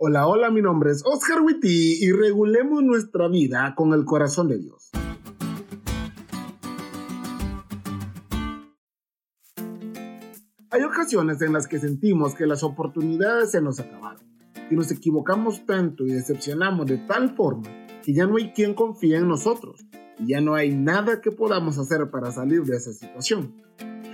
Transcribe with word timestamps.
Hola, 0.00 0.28
hola, 0.28 0.48
mi 0.52 0.62
nombre 0.62 0.92
es 0.92 1.02
Oscar 1.04 1.40
Witty 1.40 2.04
y 2.04 2.12
regulemos 2.12 2.84
nuestra 2.84 3.26
vida 3.26 3.74
con 3.76 3.92
el 3.92 4.04
corazón 4.04 4.46
de 4.46 4.56
Dios. 4.56 4.92
Hay 10.70 10.84
ocasiones 10.84 11.42
en 11.42 11.52
las 11.52 11.66
que 11.66 11.80
sentimos 11.80 12.36
que 12.36 12.46
las 12.46 12.62
oportunidades 12.62 13.50
se 13.50 13.60
nos 13.60 13.80
acabaron 13.80 14.22
y 14.70 14.76
nos 14.76 14.92
equivocamos 14.92 15.66
tanto 15.66 16.06
y 16.06 16.12
decepcionamos 16.12 16.86
de 16.86 16.98
tal 16.98 17.34
forma 17.34 17.68
que 18.04 18.14
ya 18.14 18.24
no 18.24 18.36
hay 18.36 18.52
quien 18.52 18.74
confíe 18.74 19.16
en 19.16 19.26
nosotros 19.26 19.84
y 20.20 20.28
ya 20.28 20.40
no 20.40 20.54
hay 20.54 20.76
nada 20.76 21.20
que 21.20 21.32
podamos 21.32 21.76
hacer 21.76 22.08
para 22.08 22.30
salir 22.30 22.62
de 22.62 22.76
esa 22.76 22.92
situación. 22.92 23.52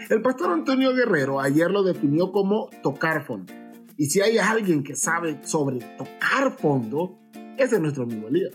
El 0.08 0.22
pastor 0.22 0.50
Antonio 0.50 0.94
Guerrero 0.94 1.42
ayer 1.42 1.70
lo 1.70 1.82
definió 1.82 2.32
como 2.32 2.70
tocar 2.82 3.26
fondo. 3.26 3.52
Y 3.96 4.06
si 4.06 4.20
hay 4.20 4.38
alguien 4.38 4.82
que 4.82 4.96
sabe 4.96 5.40
sobre 5.44 5.78
tocar 5.96 6.56
fondo, 6.58 7.18
ese 7.56 7.76
es 7.76 7.80
nuestro 7.80 8.04
amigo 8.04 8.28
Elías. 8.28 8.52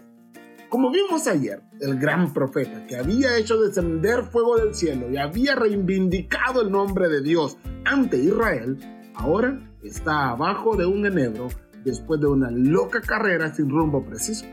Como 0.70 0.92
vimos 0.92 1.26
ayer, 1.28 1.62
el 1.80 1.98
gran 1.98 2.32
profeta 2.34 2.86
que 2.86 2.96
había 2.96 3.38
hecho 3.38 3.60
descender 3.60 4.24
fuego 4.26 4.58
del 4.58 4.76
cielo 4.76 5.10
y 5.10 5.18
había 5.18 5.56
reivindicado 5.56 6.62
el 6.62 6.72
nombre 6.72 7.10
de 7.10 7.22
Dios 7.22 7.58
ante 7.86 8.18
Israel, 8.18 8.78
ahora 9.16 9.60
está 9.82 10.30
abajo 10.30 10.76
de 10.76 10.86
un 10.86 11.06
enebro 11.06 11.48
después 11.84 12.20
de 12.20 12.28
una 12.28 12.52
loca 12.52 13.02
carrera 13.02 13.54
sin 13.54 13.70
rumbo 13.70 14.06
preciso. 14.06 14.46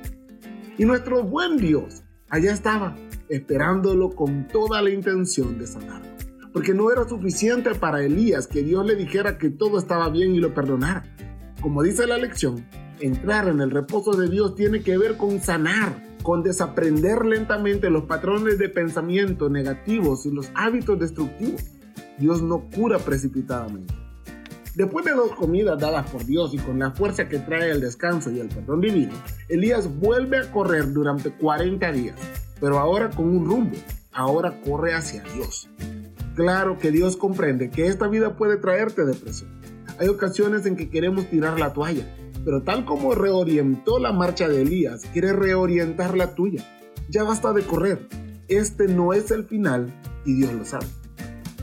Y 0.78 0.84
nuestro 0.84 1.22
buen 1.22 1.56
Dios 1.56 2.02
allá 2.30 2.52
estaba, 2.52 2.96
esperándolo 3.28 4.10
con 4.10 4.46
toda 4.48 4.80
la 4.80 4.90
intención 4.90 5.58
de 5.58 5.66
sanarlo. 5.66 6.15
Porque 6.56 6.72
no 6.72 6.90
era 6.90 7.06
suficiente 7.06 7.74
para 7.74 8.02
Elías 8.02 8.46
que 8.46 8.62
Dios 8.62 8.86
le 8.86 8.96
dijera 8.96 9.36
que 9.36 9.50
todo 9.50 9.78
estaba 9.78 10.08
bien 10.08 10.34
y 10.34 10.40
lo 10.40 10.54
perdonara. 10.54 11.04
Como 11.60 11.82
dice 11.82 12.06
la 12.06 12.16
lección, 12.16 12.66
entrar 12.98 13.46
en 13.48 13.60
el 13.60 13.70
reposo 13.70 14.12
de 14.12 14.30
Dios 14.30 14.54
tiene 14.54 14.80
que 14.80 14.96
ver 14.96 15.18
con 15.18 15.42
sanar, 15.42 16.02
con 16.22 16.42
desaprender 16.42 17.26
lentamente 17.26 17.90
los 17.90 18.04
patrones 18.04 18.58
de 18.58 18.70
pensamiento 18.70 19.50
negativos 19.50 20.24
y 20.24 20.30
los 20.30 20.50
hábitos 20.54 20.98
destructivos. 20.98 21.62
Dios 22.16 22.40
no 22.40 22.70
cura 22.74 23.00
precipitadamente. 23.00 23.92
Después 24.74 25.04
de 25.04 25.12
dos 25.12 25.34
comidas 25.34 25.78
dadas 25.78 26.08
por 26.10 26.24
Dios 26.24 26.54
y 26.54 26.58
con 26.58 26.78
la 26.78 26.90
fuerza 26.92 27.28
que 27.28 27.38
trae 27.38 27.70
el 27.70 27.82
descanso 27.82 28.30
y 28.30 28.40
el 28.40 28.48
perdón 28.48 28.80
divino, 28.80 29.12
Elías 29.50 29.94
vuelve 30.00 30.38
a 30.38 30.50
correr 30.50 30.90
durante 30.90 31.32
40 31.32 31.92
días, 31.92 32.16
pero 32.58 32.78
ahora 32.78 33.10
con 33.10 33.28
un 33.28 33.44
rumbo, 33.44 33.76
ahora 34.10 34.58
corre 34.62 34.94
hacia 34.94 35.22
Dios. 35.34 35.68
Claro 36.36 36.78
que 36.78 36.90
Dios 36.90 37.16
comprende 37.16 37.70
que 37.70 37.86
esta 37.86 38.08
vida 38.08 38.36
puede 38.36 38.58
traerte 38.58 39.06
depresión. 39.06 39.50
Hay 39.98 40.08
ocasiones 40.08 40.66
en 40.66 40.76
que 40.76 40.90
queremos 40.90 41.30
tirar 41.30 41.58
la 41.58 41.72
toalla, 41.72 42.14
pero 42.44 42.62
tal 42.62 42.84
como 42.84 43.14
reorientó 43.14 43.98
la 43.98 44.12
marcha 44.12 44.46
de 44.46 44.60
Elías, 44.60 45.06
quiere 45.14 45.32
reorientar 45.32 46.14
la 46.14 46.34
tuya. 46.34 46.62
Ya 47.08 47.24
basta 47.24 47.54
de 47.54 47.62
correr. 47.62 48.06
Este 48.48 48.86
no 48.86 49.14
es 49.14 49.30
el 49.30 49.44
final 49.44 49.90
y 50.26 50.34
Dios 50.34 50.52
lo 50.52 50.66
sabe. 50.66 50.86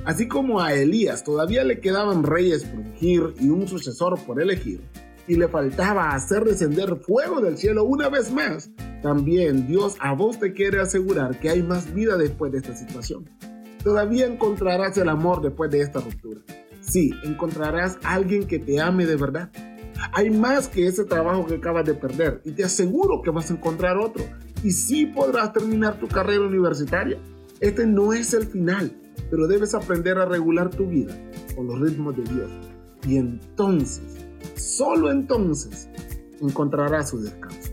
Así 0.06 0.28
como 0.28 0.60
a 0.60 0.74
Elías 0.74 1.24
todavía 1.24 1.64
le 1.64 1.80
quedaban 1.80 2.24
reyes 2.24 2.66
por 2.66 2.80
ungir 2.80 3.36
y 3.40 3.50
un 3.50 3.68
sucesor 3.68 4.20
por 4.26 4.42
elegir, 4.42 4.82
y 5.28 5.36
le 5.36 5.48
faltaba 5.50 6.16
hacer 6.16 6.46
descender 6.46 6.98
fuego 6.98 7.42
del 7.42 7.60
cielo 7.60 7.84
una 7.84 8.10
vez 8.10 8.34
más, 8.34 8.72
también 9.04 9.68
Dios 9.68 9.98
a 10.00 10.14
vos 10.16 10.40
te 10.40 10.52
quiere 10.54 10.82
asegurar 10.82 11.40
que 11.40 11.52
hay 11.52 11.62
más 11.62 11.94
vida 11.94 12.18
después 12.18 12.52
de 12.52 12.58
esta 12.58 12.76
situación. 12.76 13.30
Todavía 13.84 14.26
encontrarás 14.26 14.98
el 14.98 15.10
amor 15.10 15.42
después 15.42 15.70
de 15.72 15.82
esta 15.82 16.00
ruptura. 16.00 16.42
Sí, 16.82 17.12
encontrarás 17.24 17.98
a 18.04 18.14
alguien 18.14 18.48
que 18.48 18.60
te 18.60 18.80
ame 18.80 19.06
de 19.06 19.16
verdad 19.16 19.52
hay 20.12 20.30
más 20.30 20.68
que 20.68 20.88
ese 20.88 21.06
trabajo 21.06 21.46
que 21.46 21.56
acabas 21.56 21.86
de 21.86 21.94
perder 21.94 22.42
y 22.44 22.52
te 22.52 22.64
aseguro 22.64 23.22
que 23.22 23.32
vas 23.32 23.50
a 23.50 23.54
encontrar 23.54 23.98
otro 23.98 24.24
y 24.64 24.72
sí 24.72 25.06
podrás 25.06 25.54
terminar 25.54 26.00
tu 26.00 26.08
carrera 26.08 26.42
universitaria. 26.42 27.18
Este 27.60 27.86
no 27.86 28.14
es 28.14 28.34
el 28.34 28.46
final, 28.46 28.92
pero 29.30 29.48
debes 29.48 29.74
aprender 29.74 30.18
a 30.18 30.26
regular 30.26 30.70
tu 30.70 30.86
vida 30.88 31.16
con 31.56 31.68
los 31.68 31.80
ritmos 31.80 32.16
de 32.16 32.24
Dios. 32.24 32.52
Y 33.08 33.18
entonces, 33.18 34.26
solo 34.56 35.12
entonces, 35.12 35.90
encontrarás 36.42 37.10
su 37.10 37.22
descanso. 37.22 37.73